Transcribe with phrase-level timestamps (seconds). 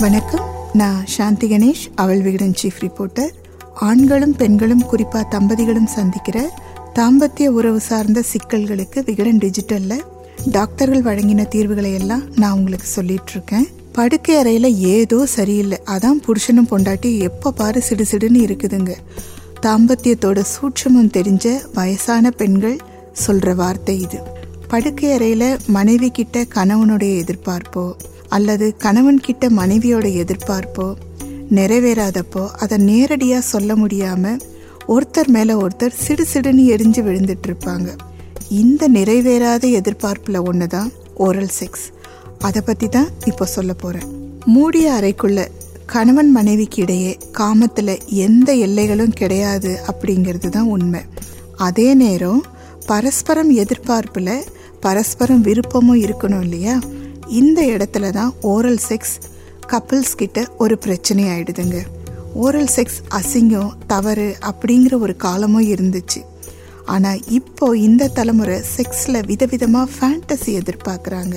[0.00, 0.44] வணக்கம்.
[0.72, 3.30] நான் சாந்தி கணேஷ் அவள் விகடன் சீஃப் ரிப்போர்ட்டர்
[3.74, 6.50] ஆண்களும் பெண்களும் குறிப்பா தம்பதிகளும் சந்திக்கிற
[6.94, 9.98] தாம்பத்திய உறவு சார்ந்த சிக்கல்களுக்கு விகடன் டிஜிட்டல்ல
[10.52, 15.78] டாக்டர்கள் வழங்கின தீர்வுகளை எல்லாம் நான் உங்களுக்கு சொல்லிட்டு இருக்கேன் படுக்கை அறையில ஏதோ சரியில்லை.
[15.84, 18.94] அதான் புருஷனும் பொண்டாட்டி எப்ப பாரு சிடு சிடுன்னு இருக்குதுங்க.
[19.62, 22.76] தாம்பத்தியத்தோட சூட்சமம் தெரிஞ்ச வயசான பெண்கள்
[23.26, 24.20] சொல்ற வார்த்தை இது.
[24.68, 27.92] படுக்கை அறையில மனைவி கிட்ட கணவனுடைய எதிர்பார்ப்போ
[28.28, 30.96] அல்லது கணவன் கிட்ட மனைவியோட எதிர்பார்ப்போ
[31.50, 34.40] நிறைவேறாதப்போ அதை நேரடியாக சொல்ல முடியாமல்
[34.86, 37.88] ஒருத்தர் மேலே ஒருத்தர் சிடு சிடுன்னு எரிஞ்சு விழுந்துட்டு இருப்பாங்க
[38.50, 41.86] இந்த நிறைவேறாத எதிர்பார்ப்பில் ஒன்று தான் ஓரல் செக்ஸ்
[42.38, 44.08] அதை பற்றி தான் இப்போ சொல்ல போகிறேன்
[44.46, 45.40] மூடிய அறைக்குள்ள
[45.86, 51.00] கணவன் மனைவிக்கு இடையே காமத்தில் எந்த எல்லைகளும் கிடையாது அப்படிங்கிறது தான் உண்மை.
[51.56, 52.44] அதே நேரம்
[52.86, 54.44] பரஸ்பரம் எதிர்பார்ப்பில்
[54.80, 56.80] பரஸ்பரம் விருப்பமும் இருக்கணும் இல்லையா?
[57.28, 59.16] இந்த இடத்துல தான் ஓரல் செக்ஸ்
[59.72, 61.78] கப்பிள்ஸ் கிட்ட ஒரு பிரச்சனை ஆயிடுதுங்க.
[62.34, 66.20] ஓரல் செக்ஸ் அசிங்கம் தவறு அப்படிங்கிற ஒரு காலமும் இருந்துச்சு.
[66.84, 71.36] ஆனால் இப்போ இந்த தலைமுறை செக்ஸில் விதவிதமாக ஃபேண்டசி எதிர்பார்க்குறாங்க.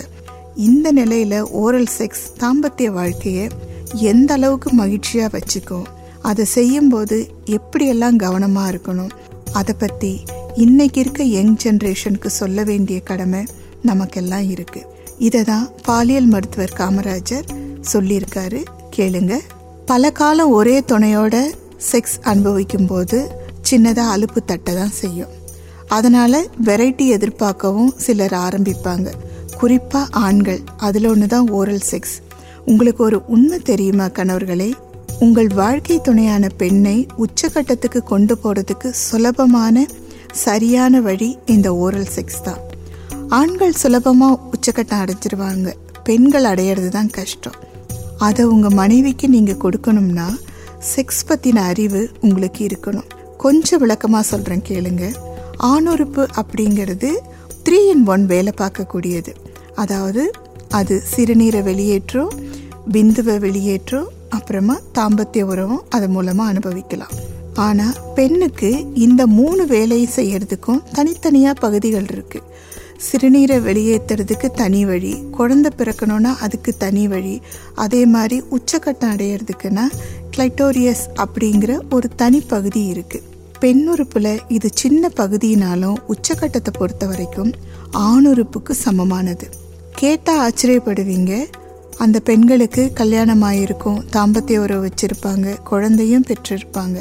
[0.55, 3.47] இந்த நிலையில் ஓரல் செக்ஸ் தாம்பத்திய வாழ்க்கையை
[3.93, 5.87] எந்த அளவுக்கு மகிழ்ச்சியாக வச்சுக்கும்?
[6.21, 9.11] அதை செய்யும்போது எப்படியெல்லாம் கவனமாக இருக்கணும்?
[9.53, 10.21] அதை பற்றி
[10.55, 13.45] இன்னைக்கு இருக்க யங் ஜென்ரேஷனுக்கு சொல்ல வேண்டிய கடமை
[13.81, 14.85] நமக்கெல்லாம் இருக்கு.
[15.17, 17.43] இதை தான் பாலியல் மருத்துவர் காமராஜர்
[17.93, 18.63] சொல்லியிருக்காரு.
[18.95, 19.37] கேளுங்க.
[19.85, 21.43] பல காலம் ஒரே துணையோட
[21.91, 23.31] செக்ஸ் அனுபவிக்கும் போது
[23.69, 25.27] சின்னதாக அலுப்பு தட்ட தான் செய்யும்.
[25.87, 29.11] அதனால வெரைட்டி எதிர்பார்க்கவும் சிலர் ஆரம்பிப்பாங்க.
[29.57, 30.59] குறிப்பாக ஆண்கள்.
[30.77, 32.15] அதில் ஒன்று தான் ஓரல் செக்ஸ்
[32.65, 34.73] உங்களுக்கு ஒரு உண்மை தெரியுமா கணவர்களே?
[35.19, 39.85] உங்கள் வாழ்க்கை துணையான பெண்ணை உச்சகட்டத்துக்கு கொண்டு போகிறதுக்கு சுலபமான
[40.31, 42.70] சரியான வழி இந்த ஓரல் செக்ஸ் தான்.
[43.37, 45.69] ஆண்கள் சுலபமாக உச்சக்கட்டம் அடைஞ்சிருவாங்க.
[46.07, 47.57] பெண்கள் அடையிறது தான் கஷ்டம்.
[48.27, 50.25] அதை உங்கள் மனைவிக்கு நீங்கள் கொடுக்கணும்னா
[50.91, 53.07] செக்ஸ் பற்றின அறிவு உங்களுக்கு இருக்கணும்.
[53.43, 55.05] கொஞ்சம் விளக்கமாக சொல்கிறேன் கேளுங்க.
[55.71, 57.09] ஆணுறுப்பு அப்படிங்கிறது
[57.65, 59.33] த்ரீ இன் ஒன் வேலை பார்க்கக்கூடியது.
[59.83, 60.23] அதாவது
[60.79, 62.31] அது சிறுநீரை வெளியேற்றும்
[62.95, 67.15] பிந்துவை வெளியேற்றும் அப்புறமா தாம்பத்திய உறவும் அது மூலமாக அனுபவிக்கலாம்.
[67.67, 68.69] ஆனால் பெண்ணுக்கு
[69.05, 72.47] இந்த மூணு வேலையை செய்யறதுக்கும் தனித்தனியாக பகுதிகள் இருக்குது
[73.05, 75.13] சிறுநீரை வெளியேற்றுறதுக்கு தனி வழி.
[75.31, 77.41] குழந்தை பிறக்கணும்னா அதுக்கு தனி வழி.
[77.75, 79.85] அதே மாதிரி உச்சக்கட்டம் அடையிறதுக்குன்னா
[80.37, 83.27] கிளைட்டோரியஸ் அப்படிங்கிற ஒரு தனி பகுதி இருக்குது
[83.61, 87.51] பெண்ணுறுப்பில் இது சின்ன பகுதினாலும் உச்சக்கட்டத்தை பொறுத்த வரைக்கும்
[87.93, 89.47] ஆணுறுப்புக்கு சமமானது.
[89.95, 91.33] கேட்டால் ஆச்சரியப்படுவீங்க.
[91.97, 96.97] அந்த பெண்களுக்கு கல்யாணம் ஆகியிருக்கும் தாம்பத்திய உறவு வச்சுருப்பாங்க குழந்தையும் பெற்றிருப்பாங்க.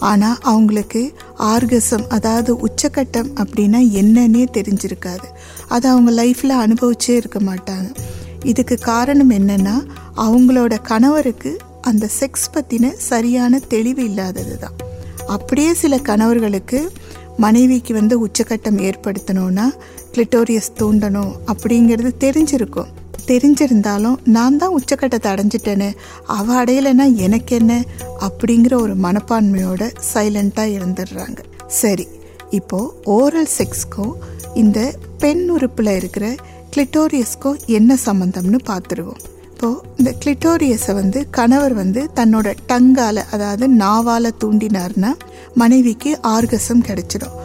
[0.00, 5.26] ஆனால் அவங்களுக்கு ஆர்கசம் அதாவது உச்சக்கட்டம் அப்படின்னா என்னன்னே தெரிஞ்சிருக்காது.
[5.68, 7.88] அதை அவங்க லைஃப்பில் அனுபவிச்சே இருக்க மாட்டாங்க.
[8.42, 9.76] இதுக்கு காரணம் என்னன்னா
[10.16, 14.76] அவங்களோட கணவருக்கு அந்த செக்ஸ் பற்றின சரியான தெளிவு இல்லாதது தான்
[15.26, 16.90] அப்படியே சில கணவர்களுக்கு
[17.36, 19.66] மனைவிக்கு வந்து உச்சக்கட்டம் ஏற்படுத்தணும்னா
[20.12, 22.90] கிளிட்டோரியஸ் தூண்டணும் அப்படிங்கிறது தெரிஞ்சிருக்கும்.
[23.26, 25.94] தெரிஞ்சிருந்தாலும் நான் தான் உச்சக்கட்டத்தை அடைஞ்சிட்டேன்னு
[26.26, 27.84] அவள் அடையலைன்னா எனக்கு என்ன?
[28.26, 29.82] அப்படிங்கிற ஒரு மனப்பான்மையோட
[30.14, 31.38] சைலண்டா இருந்துடுறாங்க.
[31.80, 32.06] சரி
[32.58, 34.14] இப்போது ஓரல் செக்ஸ்க்கும்
[34.62, 34.80] இந்த
[35.22, 36.26] பெண் உறுப்பில் இருக்கிற
[36.74, 39.22] கிளிட்டோரியஸ்க்கும் என்ன சம்மந்தம்னு பார்த்துருவோம்.
[39.52, 45.10] இப்போது இந்த கிளிட்டோரியஸை வந்து கணவர் வந்து தன்னோட டங்கால் அதாவது நாவால் தூண்டினார்னா
[45.54, 47.36] மனைவிக்கு ஆர்கசம் கிடைச்சிடும்.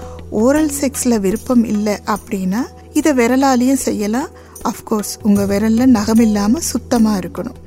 [0.44, 2.62] ஓரல் செக்ஸில் விருப்பம் இல்லை அப்படின்னா
[2.94, 4.30] இதை விரலாலையும் செய்யலாம்.
[4.72, 7.60] அஃப்கோர்ஸ் உங்கள் விரலில் நகம் இல்லாம சுத்தமாக இருக்கணும்.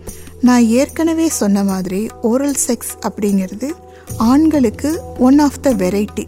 [0.47, 3.69] நான் ஏற்கனவே சொன்ன மாதிரி ஓரல் செக்ஸ் அப்படிங்கிறது
[4.17, 6.25] ஆண்களுக்கு ஒன் ஆஃப் த வெரைட்டி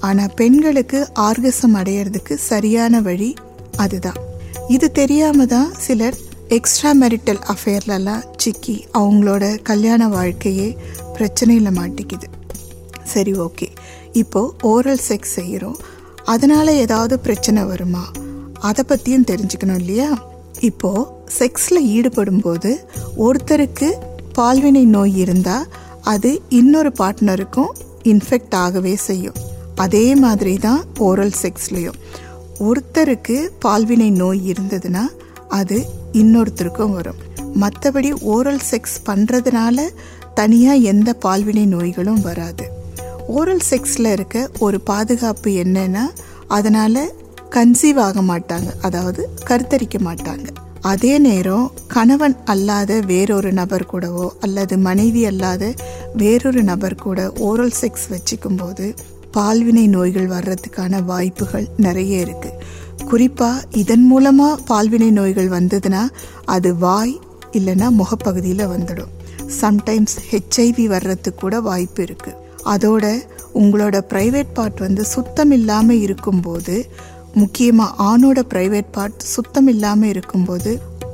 [0.00, 3.34] ஆனால் பெண்களுக்கு ஆர்கசம் அடையிறதுக்கு சரியான வழி
[3.76, 4.20] அதுதான்.
[4.68, 6.16] இது தெரியாமல் தான் சிலர்
[6.48, 10.68] எக்ஸ்ட்ரா மேரிட்டல் அஃபேர்லலாம் சிக்கி அவங்களோட கல்யாண வாழ்க்கையே
[11.18, 12.28] பிரச்சனையில் மாட்டிக்குது.
[13.04, 13.68] சரி ஓகே
[14.12, 15.78] இப்போது ஓரல் செக்ஸ் செய்கிறோம்
[16.24, 18.04] அதனால் ஏதாவது பிரச்சனை வருமா?
[18.60, 20.10] அதை பற்றியும் தெரிஞ்சுக்கணும் இல்லையா?
[20.60, 22.70] இப்போது செக்ஸில் ஈடுபடும்போது
[23.26, 23.90] ஒருத்தருக்கு
[24.38, 25.66] பால்வினை நோய் இருந்தால்
[26.02, 29.34] அது இன்னொரு பார்ட்னருக்கும் இன்ஃபெக்ட் ஆகவே செய்யும்.
[29.74, 31.98] அதே மாதிரி தான் ஓரல் செக்ஸ்லேயும்.
[32.58, 35.04] ஒருத்தருக்கு பால்வினை நோய் இருந்ததுன்னா
[35.48, 37.18] அது இன்னொருத்தருக்கும் வரும்.
[37.62, 39.80] மற்றபடி ஓரல் செக்ஸ் பண்ணுறதுனால
[40.34, 42.64] தனியாக எந்த பால்வினை நோய்களும் வராது.
[43.26, 46.04] ஓரல் செக்ஸில் இருக்க ஒரு பாதுகாப்பு என்னன்னா
[46.46, 47.12] அதனால்
[47.50, 48.70] கன்சீவ் ஆக மாட்டாங்க.
[48.82, 50.46] அதாவது கருத்தரிக்க மாட்டாங்க.
[50.88, 55.64] அதே நேரம் கணவன் அல்லாத வேறொரு நபர் கூடவோ அல்லது மனைவி அல்லாத
[56.20, 58.86] வேறொரு நபர் கூட ஓரல் செக்ஸ் வச்சுக்கும் போது
[59.36, 62.50] பால்வினை நோய்கள் வர்றதுக்கான வாய்ப்புகள் நிறைய இருக்கு.
[63.10, 66.02] குறிப்பாக இதன் மூலமாக பால்வினை நோய்கள் வந்ததுன்னா
[66.54, 67.14] அது வாய்
[67.58, 69.12] இல்லைன்னா முகப்பகுதியில் வந்துடும்.
[69.60, 72.38] சம்டைம்ஸ் ஹெச்ஐவி வர்றதுக்கு கூட வாய்ப்பு இருக்குது
[72.74, 73.04] அதோட
[73.60, 76.74] உங்களோட ப்ரைவேட் பார்ட் வந்து சுத்தம் இல்லாமல் இருக்கும்போது
[77.36, 80.72] முக்கியமாக ஆணோட ப்ரைவேட் பார்ட் சுத்தம் இல்லாமல் இருக்கும்போது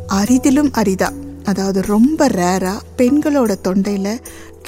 [0.09, 1.09] அரிதிலும் அரிதா.
[1.45, 4.15] அதாவது ரொம்ப ரேராக பெண்களோட தொண்டையில்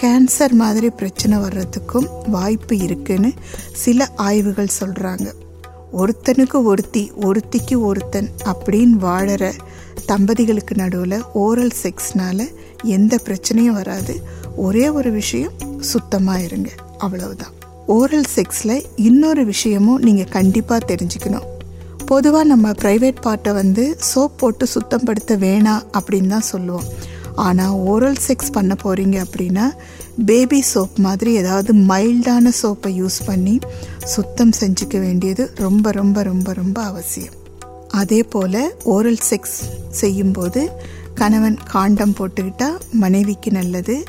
[0.00, 3.32] கேன்சர் மாதிரி பிரச்சனை வர்றதுக்கும் வாய்ப்பு இருக்குன்னு
[3.72, 5.26] சில ஆய்வுகள் சொல்கிறாங்க
[5.92, 9.52] ஒருத்தனுக்கு ஒருத்தி ஒருத்திக்கு ஒருத்தன் அப்படின்னு வாழற
[10.06, 12.46] தம்பதிகளுக்கு நடுவில் ஓரல் செக்ஸ்னால
[12.82, 14.14] எந்த பிரச்சனையும் வராது.
[14.56, 16.70] ஒரே ஒரு விஷயம் சுத்தமாக இருங்க.
[16.98, 17.54] அவ்வளவுதான்.
[17.86, 21.46] ஓரல் செக்ஸில் இன்னொரு விஷயமும் நீங்கள் கண்டிப்பாக தெரிஞ்சுக்கணும்.
[22.06, 26.84] பொதுவாக நம்ம ப்ரைவேட் பார்ட்டை வந்து சோப் போட்டு சுத்தப்படுத்த வேணாம் அப்படின்னு தான் சொல்லுவோம்.
[27.34, 29.66] ஆனால் ஓரல் செக்ஸ் பண்ண போகிறீங்க அப்படின்னா
[30.26, 33.58] பேபி சோப் மாதிரி ஏதாவது மைல்டான சோப்பை யூஸ் பண்ணி
[34.04, 37.32] சுத்தம் செஞ்சுக்க வேண்டியது ரொம்ப ரொம்ப ரொம்ப ரொம்ப அவசியம்.
[37.88, 39.58] அதே போல் ஓரல் செக்ஸ்
[39.90, 40.70] செய்யும்போது
[41.14, 44.02] கணவன் காண்டம் போட்டுக்கிட்டால் மனைவிக்கு நல்லது.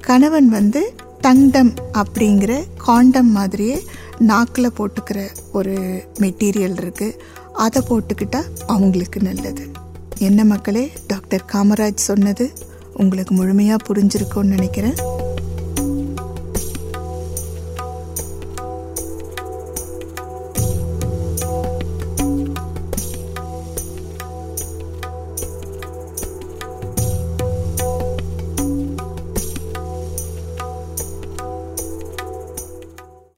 [0.00, 3.82] கணவன் வந்து தண்டம் அப்படிங்கிற காண்டம் மாதிரியே
[4.18, 5.18] நாக்கில் போட்டுக்கிற
[5.52, 5.74] ஒரு
[6.18, 7.16] மெட்டீரியல் இருக்குது
[7.52, 9.64] அதை போட்டுக்கிட்டா அவங்களுக்கு நல்லது.
[10.18, 12.52] என்ன மக்களே டாக்டர் காமராஜ் சொன்னது
[12.94, 14.96] உங்களுக்கு முழுமையாக புரிஞ்சிருக்கும்னு நினைக்கிறேன்.